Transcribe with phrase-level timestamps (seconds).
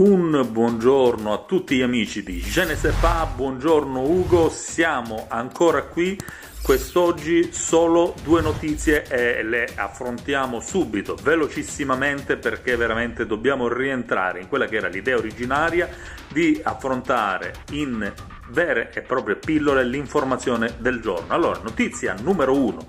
[0.00, 6.16] Un buongiorno a tutti gli amici di Genesepa, buongiorno Ugo, siamo ancora qui.
[6.62, 14.66] Quest'oggi solo due notizie e le affrontiamo subito, velocissimamente perché veramente dobbiamo rientrare in quella
[14.66, 15.88] che era l'idea originaria
[16.28, 18.12] di affrontare in
[18.50, 21.34] vere e proprie pillole l'informazione del giorno.
[21.34, 22.86] Allora, notizia numero uno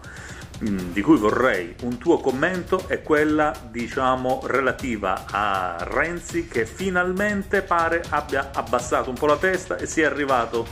[0.60, 8.04] di cui vorrei un tuo commento è quella diciamo relativa a Renzi che finalmente pare
[8.10, 10.68] abbia abbassato un po' la testa e sia arrivato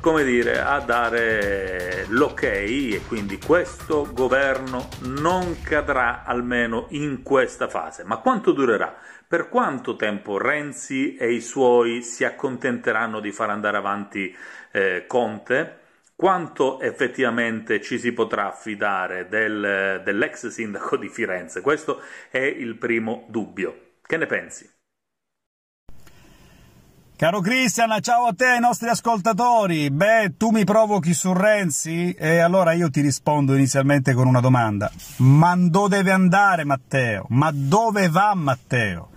[0.00, 8.02] come dire a dare l'ok e quindi questo governo non cadrà almeno in questa fase.
[8.02, 8.92] Ma quanto durerà?
[9.28, 14.34] Per quanto tempo Renzi e i suoi si accontenteranno di far andare avanti
[14.72, 15.81] eh, Conte
[16.22, 21.60] quanto effettivamente ci si potrà affidare del, dell'ex sindaco di Firenze?
[21.62, 23.94] Questo è il primo dubbio.
[24.06, 24.70] Che ne pensi?
[27.16, 29.90] Caro Cristian, ciao a te ai nostri ascoltatori.
[29.90, 34.92] Beh, tu mi provochi su Renzi e allora io ti rispondo inizialmente con una domanda.
[35.16, 37.26] Ma dove deve andare Matteo?
[37.30, 39.11] Ma dove va Matteo?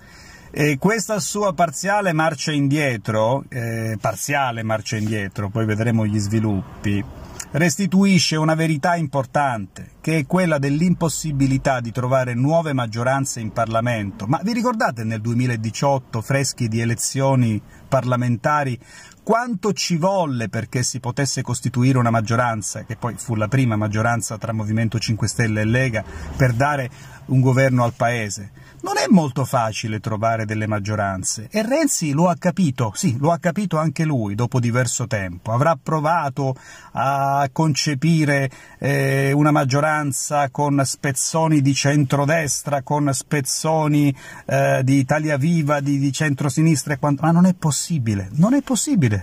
[0.57, 7.03] E questa sua parziale marcia indietro, eh, parziale marcia indietro, poi vedremo gli sviluppi,
[7.51, 14.27] restituisce una verità importante, che è quella dell'impossibilità di trovare nuove maggioranze in Parlamento.
[14.27, 18.79] Ma vi ricordate nel 2018, freschi di elezioni parlamentari,
[19.25, 24.37] quanto ci volle perché si potesse costituire una maggioranza, che poi fu la prima maggioranza
[24.37, 26.03] tra Movimento 5 Stelle e Lega,
[26.37, 26.89] per dare
[27.25, 28.51] un governo al Paese?
[28.85, 33.39] Non è molto facile trovare delle maggioranze e Renzi lo ha capito, sì, lo ha
[33.39, 35.51] capito anche lui dopo diverso tempo.
[35.51, 36.55] Avrà provato
[36.91, 44.15] a concepire eh, una maggioranza con spezzoni di centrodestra, con spezzoni
[44.45, 49.14] eh, di Italia Viva, di, di centrosinistra, ma non è possibile, non è possibile.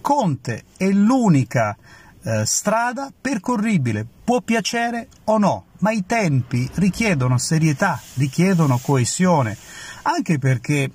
[0.00, 1.76] Conte è l'unica
[2.22, 9.56] eh, strada percorribile, può piacere o no, ma i tempi richiedono serietà, richiedono coesione,
[10.02, 10.90] anche perché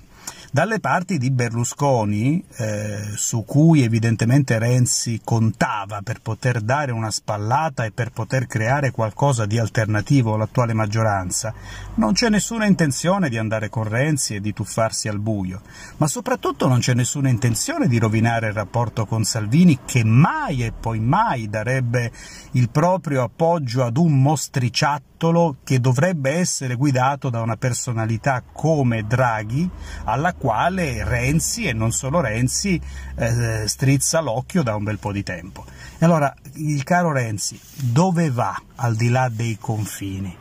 [0.54, 7.84] dalle parti di Berlusconi, eh, su cui evidentemente Renzi contava per poter dare una spallata
[7.84, 11.52] e per poter creare qualcosa di alternativo all'attuale maggioranza,
[11.94, 15.60] non c'è nessuna intenzione di andare con Renzi e di tuffarsi al buio,
[15.96, 20.70] ma soprattutto non c'è nessuna intenzione di rovinare il rapporto con Salvini che mai e
[20.70, 22.12] poi mai darebbe
[22.52, 29.68] il proprio appoggio ad un mostriciattolo che dovrebbe essere guidato da una personalità come Draghi,
[30.04, 32.78] alla quale Renzi, e non solo Renzi,
[33.16, 35.64] eh, strizza l'occhio da un bel po' di tempo.
[35.96, 40.36] E allora, il caro Renzi, dove va al di là dei confini?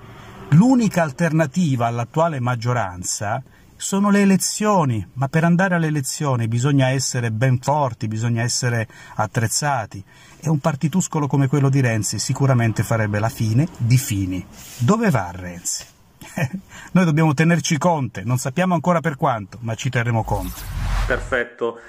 [0.49, 3.41] L'unica alternativa all'attuale maggioranza
[3.77, 10.03] sono le elezioni, ma per andare alle elezioni bisogna essere ben forti, bisogna essere attrezzati
[10.41, 14.45] e un partituscolo come quello di Renzi sicuramente farebbe la fine di Fini.
[14.79, 15.91] Dove va Renzi?
[16.93, 20.61] Noi dobbiamo tenerci conto, non sappiamo ancora per quanto, ma ci terremo conto.
[21.05, 21.79] Perfetto,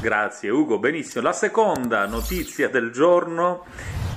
[0.00, 1.22] grazie Ugo, benissimo.
[1.22, 3.64] La seconda notizia del giorno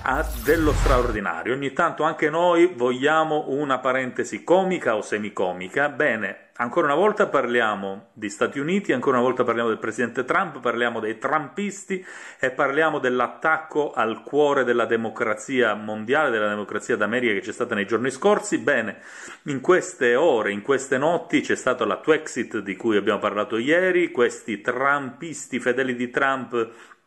[0.03, 1.53] ha dello straordinario.
[1.53, 5.89] Ogni tanto anche noi vogliamo una parentesi comica o semicomica.
[5.89, 10.59] Bene, ancora una volta parliamo di Stati Uniti, ancora una volta parliamo del presidente Trump,
[10.61, 12.05] parliamo dei trumpisti
[12.39, 17.85] e parliamo dell'attacco al cuore della democrazia mondiale, della democrazia d'America che c'è stata nei
[17.85, 18.57] giorni scorsi.
[18.57, 19.01] Bene,
[19.43, 24.11] in queste ore, in queste notti c'è stato la Twexit di cui abbiamo parlato ieri,
[24.11, 26.97] questi trumpisti fedeli di Trump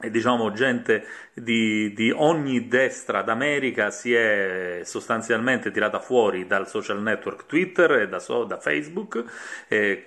[0.00, 1.04] e diciamo gente
[1.34, 8.08] di, di, ogni destra d'America si è sostanzialmente tirata fuori dal social network Twitter e
[8.08, 9.24] da, da Facebook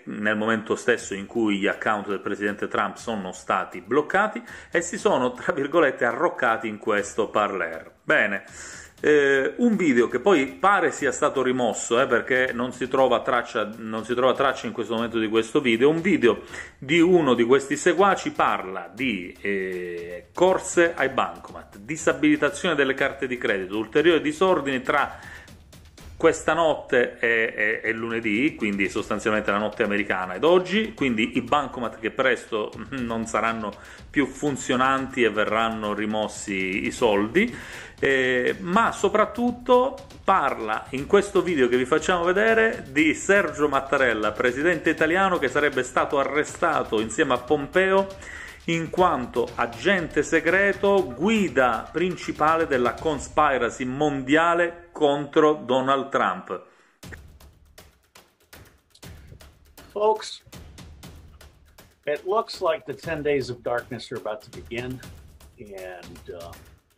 [0.06, 4.42] nel momento stesso in cui gli account del presidente Trump sono stati bloccati
[4.72, 7.92] e si sono tra virgolette arroccati in questo parler.
[8.02, 8.46] Bene,
[9.02, 14.06] eh, un video che poi pare sia stato rimosso eh, perché non si, traccia, non
[14.06, 16.44] si, trova traccia, in questo momento di questo video, un video
[16.78, 23.38] di uno di questi seguaci parla di eh, corse ai bancomat, disabilitazione delle carte di
[23.38, 25.20] credito, ulteriori disordini tra
[26.22, 32.12] questa notte è, lunedì, quindi sostanzialmente la notte americana ed oggi, quindi i bancomat che
[32.12, 33.74] presto non saranno
[34.08, 37.52] più funzionanti e verranno rimossi i soldi
[38.04, 44.90] eh, ma soprattutto parla in questo video che vi facciamo vedere di Sergio Mattarella, presidente
[44.90, 48.08] italiano che sarebbe stato arrestato insieme a Pompeo
[48.66, 56.60] in quanto agente segreto, guida principale della conspiracy mondiale contro Donald Trump.
[59.92, 60.42] Folks,
[62.08, 65.00] it looks like the 10 days of darkness are about to begin,
[65.60, 66.52] and uh,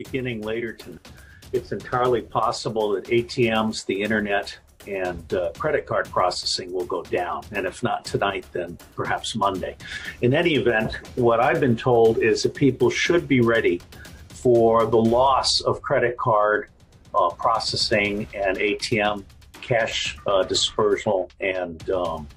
[0.04, 1.08] beginning later tonight.
[1.52, 4.58] It's entirely possible that ATMs, the internet,
[4.88, 7.44] and uh, credit card processing will go down.
[7.52, 9.78] And if not tonight, then perhaps Monday.
[10.22, 13.82] In any event, what I've been told is that people should be ready
[14.30, 16.70] for the loss of credit card
[17.16, 19.24] uh, processing and ATM
[19.62, 22.28] cash uh, dispersal and um,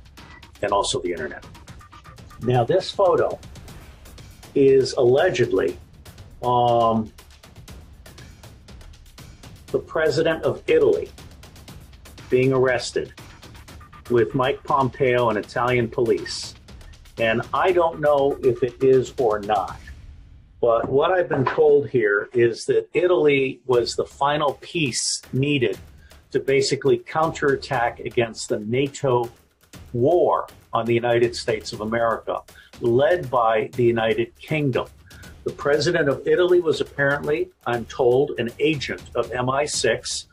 [0.62, 1.44] and also the internet.
[2.42, 3.38] Now, this photo
[4.54, 5.76] is allegedly
[6.42, 7.12] um,
[9.76, 11.10] the president of Italy
[12.30, 13.12] being arrested
[14.08, 16.54] with Mike Pompeo and Italian police.
[17.18, 19.78] And I don't know if it is or not.
[20.62, 25.76] But what I've been told here is that Italy was the final piece needed
[26.30, 29.30] to basically counterattack against the NATO
[29.92, 32.40] war on the United States of America,
[32.80, 34.86] led by the United Kingdom.
[35.46, 40.26] The president of Italy was apparently, I'm told, an agent of MI6,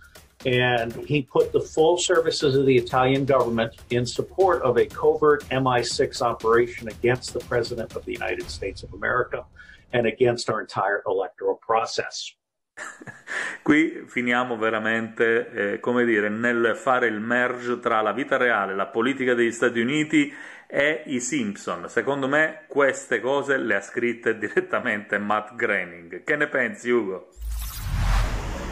[0.47, 5.43] and he put the full services of the Italian government in support of a covert
[5.49, 9.45] MI6 operation against the president of the United States of America
[9.93, 12.33] and against our entire electoral process.
[13.61, 18.87] Qui finiamo veramente, eh, come dire, nel fare il merge tra la vita reale, la
[18.87, 20.33] politica degli Stati Uniti
[20.67, 21.87] e i Simpson.
[21.87, 26.23] Secondo me queste cose le ha scritte direttamente Matt Groening.
[26.23, 27.29] Che ne pensi, Ugo?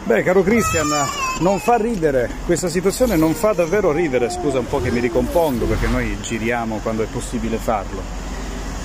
[0.04, 0.88] Beh, caro Christian,
[1.40, 5.64] non fa ridere, questa situazione non fa davvero ridere, scusa un po' che mi ricompongo
[5.66, 8.21] perché noi giriamo quando è possibile farlo.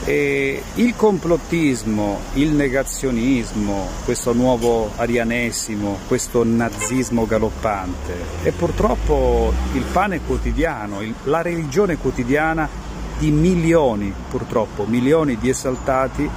[0.05, 8.13] E il complottismo, il negazionismo, questo nuovo arianesimo, questo nazismo galoppante
[8.44, 12.69] è purtroppo il pane quotidiano, la religione quotidiana
[13.17, 16.29] di milioni, purtroppo, milioni di esaltati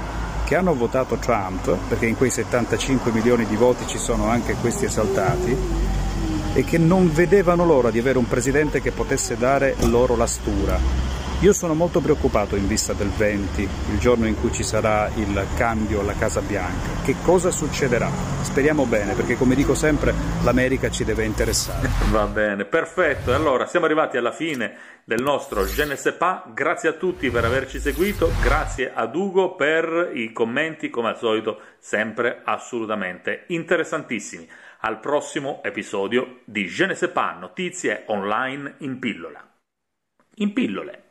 [0.43, 4.83] che hanno votato Trump, perché in quei 75 milioni di voti ci sono anche questi
[4.83, 5.55] esaltati,
[6.53, 11.20] e che non vedevano l'ora di avere un presidente che potesse dare loro la stura.
[11.41, 15.47] Io sono molto preoccupato in vista del 20, il giorno in cui ci sarà il
[15.57, 17.01] cambio alla Casa Bianca.
[17.03, 18.11] Che cosa succederà?
[18.43, 21.89] Speriamo bene, perché come dico sempre, l'America ci deve interessare.
[22.11, 23.33] Va bene, perfetto.
[23.33, 25.97] Allora, siamo arrivati alla fine del nostro Je.
[26.53, 31.59] Grazie a tutti per averci seguito, grazie ad Ugo per i commenti, come al solito,
[31.79, 34.47] sempre assolutamente interessantissimi.
[34.81, 36.85] Al prossimo episodio di Je
[37.39, 39.43] notizie online in pillola.
[40.35, 41.09] In pillole.